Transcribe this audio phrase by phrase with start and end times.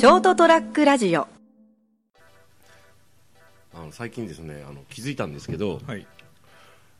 [0.00, 1.28] ショートトラックラジオ。
[3.74, 6.06] あの最近ですねあの気づいたんですけどはい。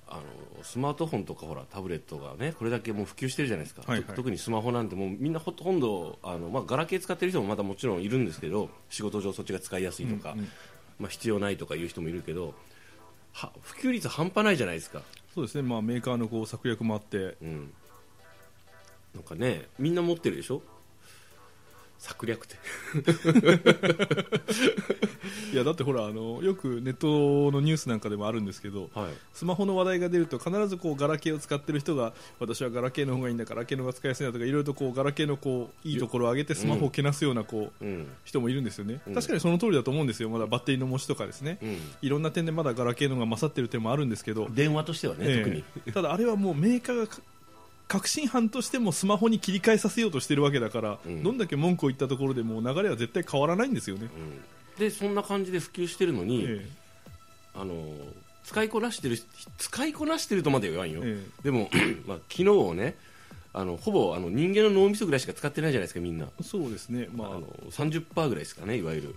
[0.06, 0.22] あの
[0.62, 4.04] スマートフォンとかほらタブレットがねこれだけもう普及してるじゃないですか、はいはい。
[4.04, 10.48] と特にスマホなんてもうみんなほとんどあの、まあ、ガラケー使ってる人もまだもちろんいるんですけど仕事上そっちが使いやすいとか、うんうん
[10.98, 12.52] まあ、必要ないとかいう人もいるけど
[13.32, 15.00] は普及率半端ないじゃないですか、
[15.34, 17.38] そうですね、まあ、メーカーのこう策略もあって。
[17.40, 17.72] うん、
[19.14, 20.60] なんかねみんな持ってるでしょ？
[22.00, 22.56] 策略って。
[25.52, 29.10] いやだってほらあのよくネットのニュースなんかでもあるんですけどはい。
[29.34, 38.06] スマホの話題が出ると必ずこうガラケーを使ってる人が私はガラケーの方がいいんだガラケーの方が使いやすいんだとかいろいろとこうガラケーのこういいところを上げてスマホをけなすようなこううん。
[38.24, 39.14] 人もいるんですよね、うん。
[39.14, 40.30] 確かにその通りだと思うんですよ。
[40.30, 41.76] まだバッテリーの持ちとかですね、うん。
[42.00, 45.44] いろんな点でまだガラケーの方が勝ってる点もあるんですけど、電話としてはね、ええ。
[45.44, 45.64] 特に。
[45.92, 47.12] ただあれはもうメーカーが
[47.90, 51.22] か革新犯としてもスマホに切り替えさせようとしてるわけだから、うん。
[51.22, 54.08] どんだけ文句を言ったところでもう流れは絶対変わらないんですよね。
[54.76, 54.80] うん。
[54.80, 56.66] でそんな感じで普及してるのに、え
[57.54, 57.74] あの
[58.44, 59.18] 使いこなしてる
[59.58, 61.42] 使いこなしてるとまでは言わんよ、ええ。
[61.42, 61.68] でも、
[62.06, 62.96] まあ、昨日をね
[63.52, 67.28] あのほぼあの人間の脳みそぐらいしか使ってないじゃないですかみんな、えそうですね、まあ。
[67.28, 69.14] あの30%ぐらいですかねいわゆる。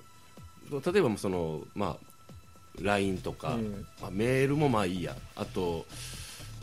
[0.71, 3.83] 例えばその、まあ、LINE とか、ええ。
[4.01, 5.15] まあ、メールもまあいいや。
[5.35, 5.85] あと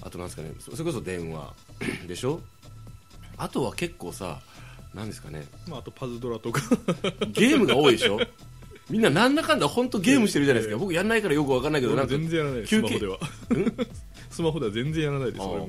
[0.02, 1.54] あとなんですかねそそれこそ電話。
[2.06, 2.40] でしょ？
[3.36, 4.40] あとは結構さ
[4.94, 5.44] なんですかね。
[5.68, 6.62] まあ、あとパズドラとか。
[7.28, 8.18] ゲームが多いでしょ？
[8.90, 10.80] みんななんだかんだ本当ゲームしてるじゃないですか、ええ。
[10.80, 13.18] 僕やんないからよくわかんないけどなんか全然やらないスマホでは。
[14.30, 15.68] スマホでは全然やらないですそれも。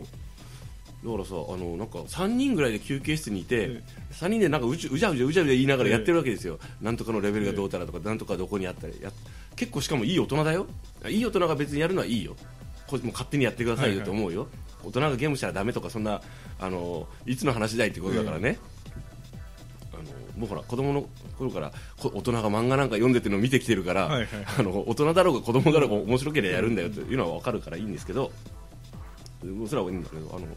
[1.04, 9.12] だからさあのなんか3人ぐらいで休憩室にいて、え3人でなんかうちうじゃうじゃうじゃうじゃ言いながらやってるわけですよ、なんとかのレベルがどうたらとか、なんとかどこにあったりや
[9.56, 10.68] 結構しかもいい大人だよ。
[11.08, 12.36] いい大人が別にやるのはいいよ
[12.92, 14.48] こもう勝手にやってくださいよと思うよ、
[14.84, 16.22] 大人がゲームしたらダメとかそんな
[16.60, 18.60] あのいつの話だいってことだからね、
[19.94, 20.04] あの
[20.38, 21.06] もうほら子供の
[21.38, 24.28] 頃からこ大人が漫画なんか読んでってのを見てきてるから、はいはい
[24.60, 28.32] あの大人だろうが子供だろうが面白ければやるんだよというのは分かるからいいんですけど、
[29.68, 30.48] それはいいんだけどあの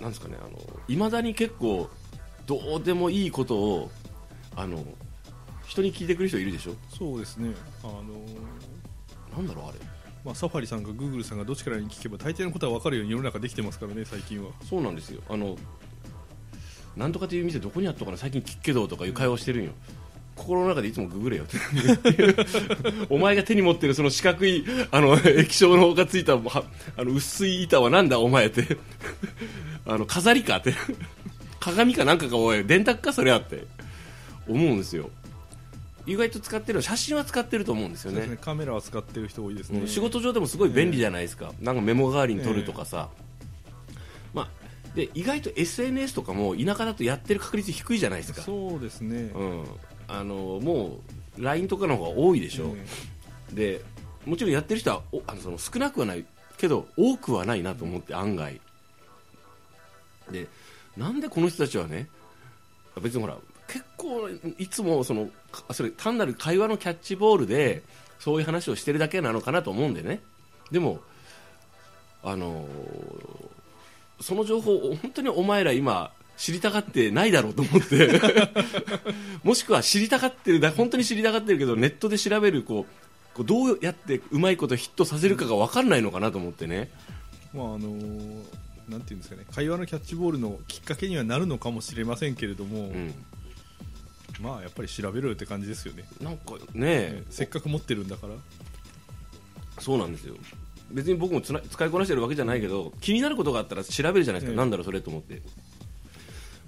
[0.00, 0.58] なんですかねあの
[0.88, 1.88] 未だに結構
[2.46, 3.90] どうでもいいことを
[4.56, 4.84] あの
[5.66, 6.74] 人に聞いてくる人いるでしょ？
[6.94, 7.54] そうですね。
[7.84, 8.02] あの
[9.36, 9.78] なんだろうあれ
[10.24, 14.50] まあ、サファリさんかグーグルさんがどっちからに聞けば大抵のことは分かるように世の中できてますからね最近は。
[14.68, 15.20] そうなんですよ。
[15.28, 15.56] あの
[16.96, 19.72] なんとかという店どこにあったかな最近聞くけどとかいう会話してるんよ、
[20.36, 21.44] 心の中でいつもググれよ。
[21.44, 21.58] っ て
[23.10, 26.38] お前が手に持ってるその四角いあの液晶のがついたあ
[26.98, 28.76] の薄い板はなんだお前って。
[29.84, 30.74] あの飾りかって。
[31.58, 32.64] 鏡かなんかかおい。
[32.64, 33.64] 電卓かそれあって。
[34.48, 35.10] 思うんですよ。
[36.06, 38.26] 意外と使ってる写真は使ってると思うんですよね。
[38.26, 38.38] ね。
[38.40, 39.88] カメラは使ってる人多いですね、うん。
[39.88, 43.08] 仕事上でもすごい便利じゃないですか、なんかメモ代わりに撮るとかさ、
[44.34, 44.48] まあ、
[44.94, 49.64] で意外と SNS とかも田舎だとやってる確率低いじゃないですか、そうですね、うん、
[50.08, 51.00] あのも
[51.38, 52.86] う LINE とかの方が多いでしょ、え
[53.54, 53.84] で
[54.26, 56.24] もちろんやってる人はおあのその少なくはない
[56.58, 58.60] けど多くはないなと思って案外。
[60.30, 60.46] で
[60.96, 62.08] なんでこの人たちはね
[63.00, 63.36] 別にほら
[63.72, 64.28] 結構
[64.58, 67.82] いつもそのかそれ単なる会話のキャッチボールで
[68.18, 70.20] そういう話をしてるだけなのかなと思うんでね。
[70.70, 71.00] でも
[72.22, 73.52] あのー
[74.20, 78.20] その情報を本当にお前ら今知りたがってないだろうと思って。
[79.42, 86.90] もしくは知りたがってるだ本当に知りたがってるけどネットで調べるこうこうどうやってうまいことヒットさせるかが分かんないのかなと思ってね。
[87.52, 87.88] まああの
[88.88, 89.44] なんていうんですかね。
[89.52, 93.14] 会話のキャッチボールのきっかけにはなるのかもしれませんけれども、うん
[94.40, 97.22] まあやっぱり調べろよって感じですよね、なんかね。
[97.30, 98.34] せっかく持ってるんだから。
[99.78, 100.34] そうなんですよ。
[100.90, 105.42] 別に僕もつな使いこなしてるわけじゃないけど気になることがあったら調べるじゃないですか、ええなんだろうそれと思って。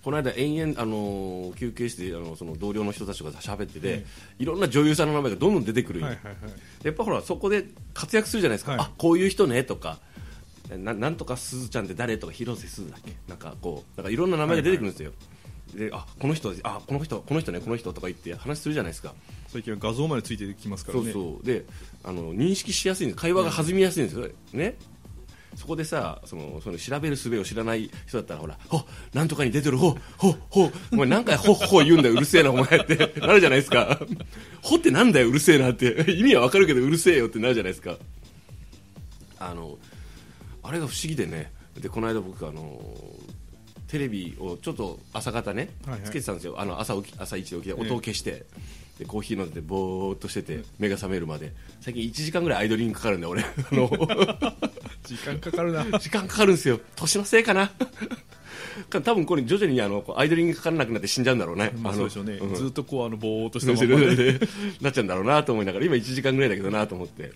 [0.03, 4.07] この間延々、あのー休憩室であのその同僚の人たちが喋ってて、え
[4.39, 6.37] いろんな女優さんの名前がどんどん出てくるはいはいはい。
[6.83, 7.65] やっぱほらそこで
[7.95, 8.81] 活躍するじゃないですか、はい。
[8.83, 9.99] あこういう人ねとか。
[10.79, 12.17] ななんとかすずちゃんって誰？
[12.17, 13.13] とか広瀬すずだっけ？
[13.29, 15.13] なんかこうなんかいろんな名前が出てくるんですよ、
[15.73, 19.15] であこの人あこの人この人ねこの人とか言って話するじゃないですか。
[19.49, 21.47] 最近は画像までついてきますからそうねそう。
[21.47, 21.65] で
[22.03, 23.21] あの認識しやすいんです。
[23.21, 24.77] 会話が弾みやすいんですよ、ね。
[25.57, 28.83] そこでさそのその調べる術を知らない人だったらほらほ
[29.13, 30.71] なんとかに出てるほほほ。
[30.93, 32.15] お前何回ほほ言うんだよ。
[32.15, 32.97] うるせえなお前って。
[33.21, 34.01] なるじゃないですか。
[34.63, 36.13] ほってなんだようるせえなって。
[36.13, 37.97] 意味はわかるけどうるせえよってなるじゃないですか。
[39.39, 39.79] あの
[40.63, 41.53] あれが不思議でね。
[41.81, 42.81] でこの間僕あの
[43.89, 45.71] テレビをちょっと朝方ね、
[46.05, 46.55] つけてたんですよ。
[46.59, 48.45] あの朝起き朝一で起きて音を消して、
[48.99, 51.53] でコーヒー飲んでぼーっとしてて目が覚めるまで。
[51.81, 53.43] 最近1時間ぐらいアイドリングかかるんだよ俺。
[53.45, 53.89] あの
[55.05, 55.85] 時間かかるな。
[55.99, 56.81] 時間かかるんですよ。
[56.97, 57.73] 年のせいかな。
[58.91, 62.55] 多分これ徐々にあのアイドリングかからなくなって死んじゃうんだろうね、まあのそうでしょうね、ん。
[62.55, 64.49] ずっとこうあのぼーっとしそうたままでで
[64.81, 67.33] なっちゃうんだろうなと思いながら今1時間ぐらいだけどなと思って。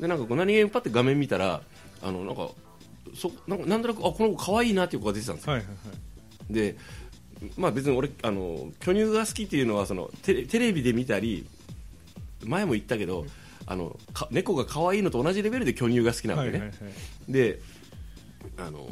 [0.00, 1.62] でなんかこう何気にパッて画面見たら
[2.02, 2.50] あのなんか
[3.14, 5.52] そなんかなんとなくあこの子可愛いなっていう子が出てたんですよ。
[5.52, 5.74] はいはいは
[6.50, 6.52] い。
[6.52, 6.76] で
[7.56, 11.46] まあ別に俺あの巨乳が好きっていうのはそのテレテレビで見たり
[12.44, 13.26] 前も言ったけど
[13.66, 16.90] あのか猫が可愛いのと同じレベルで巨乳が好きなわけね、はいはいは
[17.28, 17.32] い。
[17.32, 17.60] で
[18.58, 18.86] あの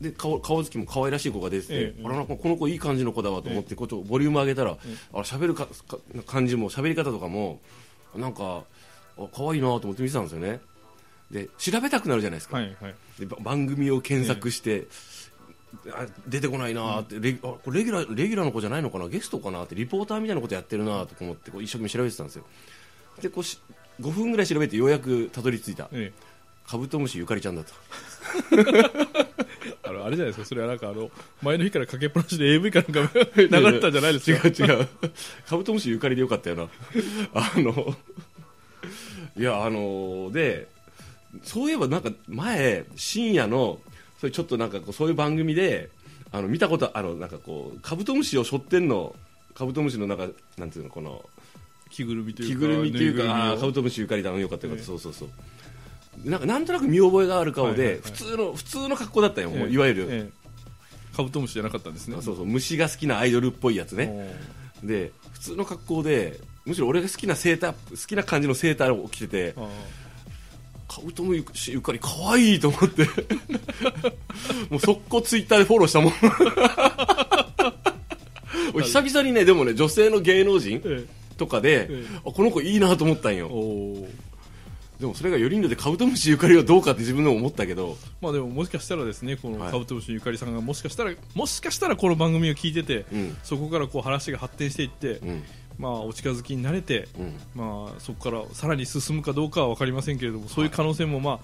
[0.00, 4.76] で顔顔つきも可愛らしい子が出てて、ええあらなんかこの子いい感じの子だわと思って、こうちょっとボリューム上げたら、
[5.12, 7.60] あ喋るかか感じも喋り方とかも
[8.16, 8.64] なんか
[9.16, 10.60] あ可愛いなと思って見てたんですよね
[11.32, 12.94] で調べたくなるじゃないですか、はいはい。
[13.18, 14.86] でば番組を検索して、
[15.90, 19.08] あ出てこないなーって、レギあこれレギュラーレギュラーの子じゃないのかな？
[19.08, 22.44] ゲストかなってリポーターみたいなことやってるなと思ってこう一生懸命調べてたんですよ。
[23.22, 23.58] でこうし
[24.00, 25.88] 5分ぐらい調べてようやくたどり着いた。
[25.92, 26.12] え
[26.66, 27.72] カブトムシゆかりちゃんだと。
[28.52, 30.44] え あのあれじゃないですか。
[30.44, 31.10] それはなんかあの
[31.42, 34.48] 前の日からかけっぱなしで AV かなんか 流れてたんじゃないですか。
[34.48, 34.88] 違う違う。
[35.48, 36.68] カブトムシゆかりでよかったよな。
[37.34, 37.96] あの
[39.36, 40.68] いやあので
[41.42, 43.78] そういえばなんか前深夜の
[44.18, 45.90] それちょっとなんかこうそういう番組で
[46.30, 49.14] あの見たことあのなんかこうカブトムシを背負ってんの
[49.54, 51.24] カブトムシのなんかなんていうのこの
[51.90, 54.86] 着ぐるみというか着ぐるいうかカブトムシゆかりだよかったよかった、ええ。
[54.86, 55.28] そうそうそう。
[56.24, 59.72] なんかなんとなく見覚えがある顔で、普通の普通の格好だったよ、もうええ。
[59.72, 61.16] いわゆる、ええ。
[61.16, 62.16] カブトムシじゃなかったんですね。
[62.22, 62.46] そうそう。
[62.46, 64.34] 虫が好きなアイドルっぽいやつね。
[64.82, 69.54] で普通の格好でむしろ俺が好きなセーター好きな感じのセーターを着てて
[70.94, 73.06] カブトムシゆかり可愛いと思って。
[74.68, 76.12] もう速攻ツイッターでフォローしたもん。
[78.74, 81.06] 俺久々にねでもね女性の芸能人え
[81.38, 82.04] とかで、ええ。
[82.26, 83.48] あこの子いいなと思ったんえよ
[85.00, 87.96] でもそれが4人でカブトムシゆかりはどうかって自分でも思ったけど。
[88.20, 89.70] まあでももしかしたらですねこのはい。
[89.70, 93.36] カブトムシゆかりさんがもしかしたらもしかしたらこの番組を聞いてて、うん。
[93.42, 95.42] そこからこう話が発展していって、うん
[95.82, 97.34] まあお近づきになれて、うん。
[97.54, 101.40] まあそこからさらに進むかどうかは分かりませんけれどもそういう可能性もまあ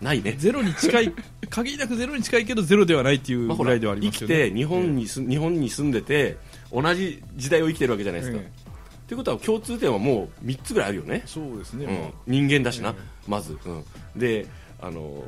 [0.00, 0.36] ないね。
[0.38, 1.12] ゼロに近い
[1.50, 4.50] 限りなくゼロに近いけどゼロではないっていうぐらいではあり生きますよね。
[4.50, 6.38] て日本にす、日本に住んでて
[6.72, 9.08] 同じ時代を生きてるわけじゃないですか、ええ。
[9.08, 11.94] ということは共通点はもう3つぐらいあるよね、そうですね、うん。
[11.94, 13.02] まあ人間だしな、ええ。
[13.26, 13.84] まず、うん、
[14.16, 14.46] で、
[14.78, 15.24] あの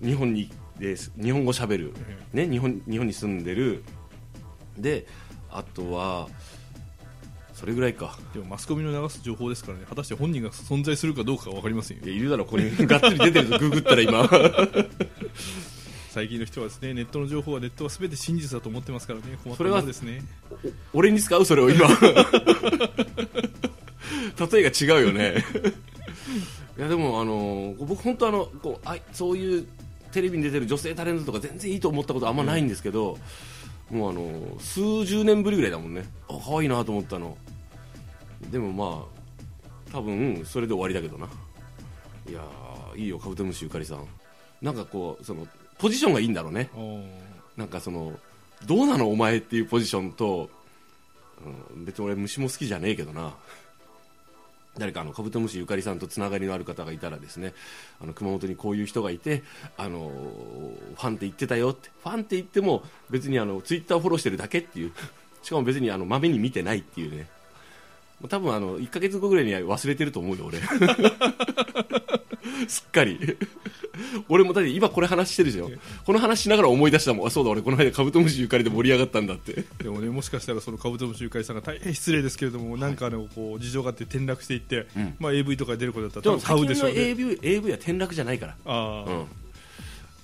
[0.00, 0.48] ー日本に
[0.78, 1.92] です日本語しゃべる、
[2.32, 3.82] ね、日本日本に住んでる。
[4.78, 5.06] で
[5.50, 6.28] あとは
[7.56, 8.18] それぐらいか。
[8.34, 9.86] でもマスコミの流す情報ですからね。
[9.88, 12.04] 果たして本人が存在するかどうかは分かりませんよ。
[12.04, 13.58] いやいるだろここに がっつり出てるぞ。
[13.58, 14.28] ググったら今。
[16.10, 19.38] 最近の人はですねネットの情報はネットは全て真実だと思ってますからね。
[19.42, 20.22] 困ったそれはものですね。
[20.92, 21.88] 俺に使うそれを今。
[24.52, 25.42] 例えが違うよね。
[26.76, 29.66] いやでもあの僕本当あのこうあいそういう
[30.12, 33.16] テレビに出てる女性タレントとか全然いいと思ったことあんまないんですけど、
[33.90, 36.04] もうあの数十年ぶりぐらいだもんね。
[36.28, 37.38] あ可愛いなと思ったの
[38.50, 41.26] でもまあ多分それで終わりだけどな。
[42.28, 44.06] いやーいいよカブトムシゆかりさん。
[44.62, 45.46] なんかこうその
[45.78, 46.70] ポジションがいいんだろうね。
[47.56, 48.12] なんかその
[48.66, 50.50] どうなのお前っていうポジションと、
[51.74, 53.34] うん、別に俺虫も好きじゃねえけどな。
[54.78, 57.54] 誰かあのカブトムシゆかりさんとつながりのある方がいたらですね。
[58.00, 59.42] あの熊本にこういう人がいて
[59.78, 60.10] あの
[60.94, 61.90] ファンって言ってたよって。
[62.02, 64.92] ファンって言っても別にあのツイッターをフォローしてるだけっていう。
[65.42, 67.28] しかも別にあのまめに見てないっていうね
[68.28, 70.58] 多分あの1か月後ぐらいには忘れてると思うよ俺。
[72.68, 73.36] すっかり。
[74.28, 75.70] 俺もだって今これ話してるでしょ
[76.04, 77.26] この話しながら思い出したもん。
[77.26, 79.64] あそうだ俺この間カブトムシゆかりで盛り上がったんだって。
[79.82, 85.14] でもねもしかしたらそのカブトムシゆかりさんが大変失礼ですけれども、なんかのこう事情があって転落していって、うん。
[85.18, 87.00] まあ AV とかに出ることだったら多分買うでしょうね。
[87.08, 88.56] AV, AV は転落じゃないから。
[88.64, 89.26] ああ、うん。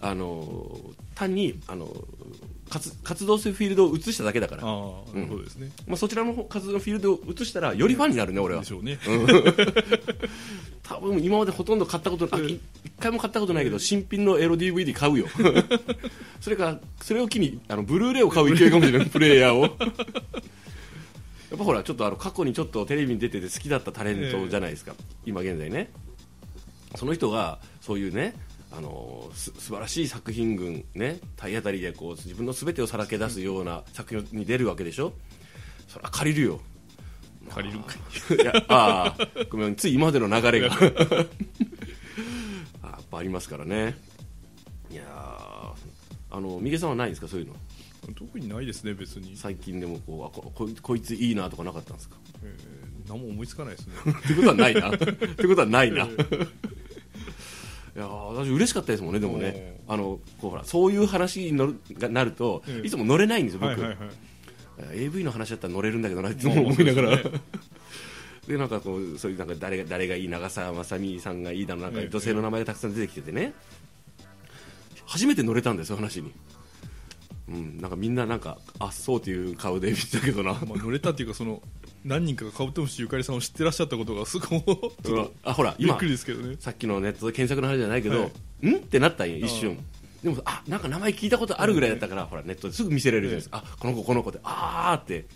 [0.00, 0.80] あの
[1.14, 1.88] 単にあの
[2.72, 4.62] 活活動するフィールドを移しただけだから。
[4.64, 4.70] ああ、
[5.14, 5.28] うん。
[5.28, 5.70] そうですね。
[5.86, 8.62] まあ、そちらの方活動のフィールドを移したらよりファンになるね俺は。
[8.62, 8.98] でしょうね、
[10.82, 15.26] 多分今までほとんど買ったことあい一回も買ったことないけど新品のエロ DVD 買うよ。
[16.40, 19.62] それからそれを機にあのブルーレイを買う勢いかもしれないプレイヤーを。
[19.64, 24.94] やっぱほらちょっとあの過去にちょっとテレビに出てて好きだったタレントじゃないですか、
[25.26, 25.90] 今現在ね。
[26.96, 28.34] その人がそういうね
[28.74, 35.12] あのす素晴らしい作品群ね体当たりでこう自分の全てをさらけ出すような作品に出るわけでしょ？
[35.88, 36.60] それは借りるよ。
[37.50, 37.94] 借りるんか
[38.30, 38.34] い。
[38.34, 40.70] いやああごめんつい今までの流れが。
[42.82, 43.98] あやっぱありますからね。
[44.90, 45.72] いやー
[46.36, 47.28] あの三毛さんはないんですか？
[47.28, 47.54] そういうの。
[48.16, 52.16] 特にないですね別に、最近でもこうあここいついいなとかなかったんですか？
[52.42, 53.94] えー何も思いつかないですね。
[54.24, 54.88] ってことはないな。
[54.94, 55.06] って
[55.46, 56.06] ことはないな、
[57.94, 59.80] いやー私嬉しかったですもんねでもね。
[59.86, 65.04] あのこうほらそういう話に乗るがなると、ええいつも乗れないんですよ僕、はいはいはい。
[65.04, 67.18] AV の話だったら乗れるんだけどなって思いながら、
[68.46, 73.52] で なんかこうそういうなんか誰が誰がいい長澤まさみさんがいいだのなんかええ女性の名前がたくさん出てきててね、
[75.06, 76.32] 初めて乗れたんですよ話に、
[77.48, 81.62] うん、なんかみんななんかあっそうという顔で見てたけどな、まあ、乗れたっていうかその
[82.04, 84.62] 何人かがカブトムシゆかりさんを知ってらっしゃったことがすごい。
[85.44, 86.56] あほら今びっくりですけどね。
[86.58, 88.26] さっきのネットで検索の話じゃないけど、は
[88.62, 88.76] ん？
[88.76, 89.78] ってなったんや一瞬。
[90.22, 95.26] でもあなんか名前聞いたことあるぐらいだったから、ほらネットですぐ見せられるじゃないですか、あこの子この子であーって。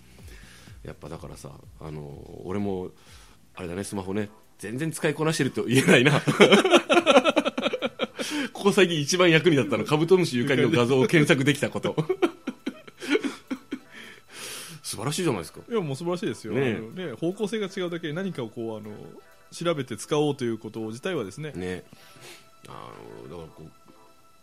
[0.84, 2.90] やっぱだからさあの俺も
[3.56, 6.20] あれだねスマホね全然使いこなしてると言えないな。
[8.52, 11.94] ここ最近一番役に立ったのカブトムシゆかりの画像を検索できたこと
[14.86, 15.58] 素晴らしいじゃないですか。
[15.68, 18.94] いやもう素晴らしいですよ、ねね、方向性が違うだけで何かをこうあの
[19.50, 21.50] 調べて使おうということ自体はですね。
[21.56, 21.82] ね
[22.68, 22.88] あ
[23.28, 23.64] のだからこ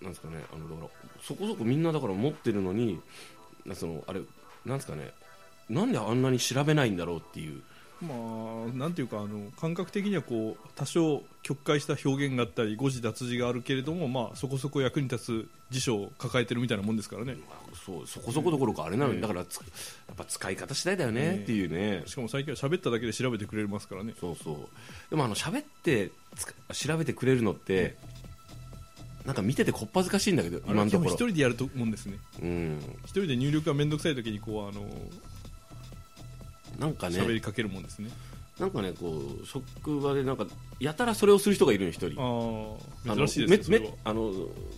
[0.02, 0.44] うなんですかね。
[0.54, 0.90] あのだから
[1.22, 3.00] そこそこみんなだから持ってるのに
[3.66, 4.20] なそのあれ
[4.66, 5.14] なんですかね。
[5.70, 7.62] なんであんなに調べないんだろうっていう
[8.04, 8.16] ま
[8.74, 17.38] あ、なんていうかあの感覚的にはこう多少曲解した表現があったり誤字脱字があるけれども、まあ、そこそこ役に立つ辞書を抱えてるみたいなもんですからね。
[17.86, 19.22] そうそこそこどころかあれなのに、ええ。
[19.22, 19.64] だからつや
[20.14, 24.14] っぱ使い方次第だよねっていうね、しかも最近は喋っただけで調べてくれますからね。
[24.20, 24.56] そうそう。
[25.10, 26.12] でもあの喋って
[26.72, 27.98] 調べてくれるのって
[29.26, 31.10] なんか見ててこっぱずかしいんだけど今のところ。
[31.12, 32.18] 一人でやると思うんですね。
[32.42, 32.80] うん。
[33.06, 34.86] 一人で入力が面倒くさい時にこうあの
[36.80, 38.10] なんかね喋りかけるもんですね。
[38.60, 40.46] なんかねこう職場でなんか
[40.80, 42.80] やたらそれをする人がいるの一人。
[43.10, 44.32] あ珍しいですめめあの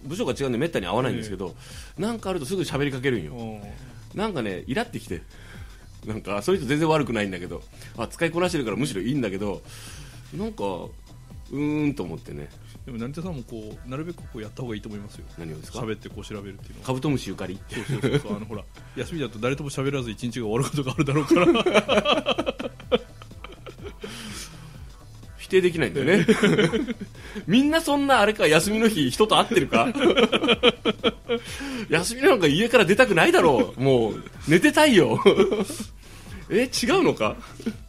[0.05, 1.55] 部署が違うんでめったに会わないんですけど、
[1.97, 3.61] なんかあるとすぐ喋りかけるんよ、は
[4.13, 5.21] なんかねイラってきて
[6.05, 7.61] なんかそういう人全然悪くないんだけど
[7.97, 9.61] あ使いこなしてるからむしろいいんだけど
[10.33, 10.63] なんか
[11.51, 12.49] うーんと思ってね。
[12.85, 15.25] でも成田さんもこうなるべくこうやった方がいいと思いますよ。
[15.37, 15.79] 何をですか？
[15.79, 16.85] 喋ってこう調べるっていうのは。
[16.87, 17.59] カブトムシゆかり。
[17.69, 18.19] そうそうそう。
[18.19, 18.63] そうあのほら
[18.95, 22.55] 休みだと誰とも喋らず一日が終わることがあるだろうから。
[25.37, 26.25] 否定できないんだよね。
[27.45, 29.93] みんなそんなあれか休みの日人と会ってるか？
[31.89, 33.81] 休みなんか家から出たくないだろう。
[33.81, 35.19] もう寝てたいよ。
[36.49, 37.35] え違うのか？
[37.65, 37.84] まあ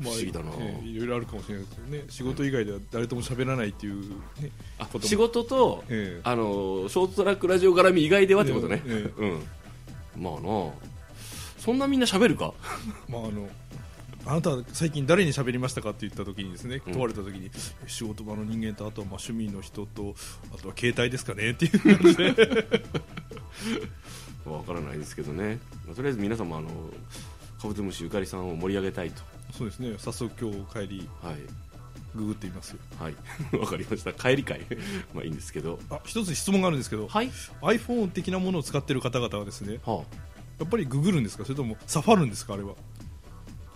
[0.00, 0.50] 不思議だな。
[0.58, 2.04] ええいろいろあるかもしれないですけどね。
[2.08, 4.08] 仕事以外では誰とも喋らないっていう、
[4.40, 5.04] ね、あことも。
[5.04, 6.20] 仕事と、ええ。
[6.24, 6.42] あの
[6.88, 9.22] ショートトラックラジオ絡み以外ではってことね、ええ。
[10.16, 10.22] うん。
[10.22, 10.70] まあな
[11.58, 12.54] そんなみんな喋るか？
[13.08, 13.48] まああの
[14.26, 16.92] あなたは最近誰に喋りましたかって言った時にですねうん。
[16.92, 17.50] 問われた時に、
[17.86, 20.14] 仕事場の人間とあとはまあ趣味の人と
[20.54, 21.50] あとは携帯ですかね？
[21.50, 21.78] っていう。
[21.80, 22.82] 感じで
[24.44, 26.68] わからないですけどね、まあとりあえず皆さんもあの
[27.60, 29.22] カブトムシゆかりさんを盛り上げたいと
[29.56, 29.94] そうですね。
[29.98, 31.36] 早速今日帰りはい。
[32.14, 32.78] ググってみますよ。
[32.98, 33.14] はい。
[33.58, 34.12] わかりました。
[34.12, 34.60] 帰り会？
[35.14, 35.78] まあいいんですけど。
[35.90, 37.30] あ一つ質問があるんですけど、はい。
[37.62, 40.04] iPhone 的なものを使ってる方々はですねは
[40.58, 41.44] やっぱりググるんですか？
[41.44, 42.54] それともサファるんですか？
[42.54, 42.74] あれは、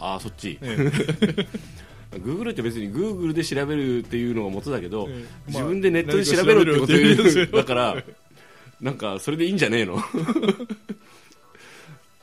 [0.00, 0.76] ああーそっち、え
[2.18, 5.50] グーグルって別にグーグルで調べるっていうのが元だけど、ええ。
[5.50, 7.44] 自分でネットで調べろってことまあ何か調べろって言うんですよ。
[7.44, 8.04] いうだから
[8.80, 10.02] なんかそれでいいんじゃねえの？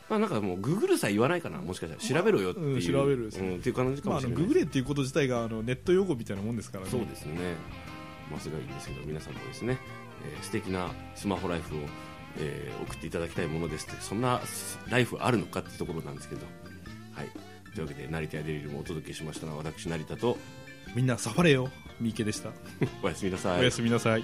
[0.10, 2.22] まあなんかもうグーグルさえ言わないかなもしかしたら。
[2.22, 3.50] 調べろよっていう、うん調べるですね。
[3.50, 6.90] うんっていう感じかまあ、あもしれないのググれっていうこと自体があのネット用語みたいなもんですからね。
[6.90, 7.36] そうですね。
[8.32, 9.78] まあそれはいいんですけど皆さんもですね、
[10.26, 11.80] えー素敵なスマホライフを、
[12.38, 14.02] えー送っていただきたいものですって。
[14.02, 14.42] そんな
[14.90, 16.42] ライフあるのかってところなんですけど。
[17.14, 17.30] はい。
[17.76, 20.38] というわけで成田やデリルもお届けしましたのは私成田と。
[20.96, 21.70] みんなサファれよ。
[22.02, 22.50] 三池でした、
[23.04, 23.60] おやすみなさい。
[23.60, 24.24] おやすみなさい